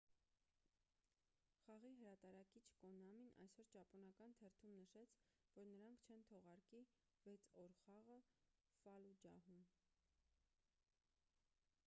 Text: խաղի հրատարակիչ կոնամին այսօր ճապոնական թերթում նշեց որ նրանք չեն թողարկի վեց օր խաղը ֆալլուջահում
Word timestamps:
խաղի 1.65 1.89
հրատարակիչ 1.97 2.61
կոնամին 2.83 3.27
այսօր 3.43 3.67
ճապոնական 3.75 4.31
թերթում 4.39 4.73
նշեց 4.79 4.97
որ 5.57 5.61
նրանք 5.75 6.07
չեն 6.13 6.23
թողարկի 6.31 6.79
վեց 7.27 7.45
օր 7.65 7.75
խաղը 7.83 8.17
ֆալլուջահում 8.81 9.63